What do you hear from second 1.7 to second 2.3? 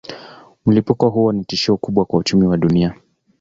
kubwa kwa